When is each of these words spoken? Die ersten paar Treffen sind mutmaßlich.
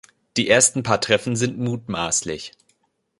Die 0.35 0.49
ersten 0.49 0.81
paar 0.81 0.99
Treffen 0.99 1.35
sind 1.35 1.59
mutmaßlich. 1.59 2.53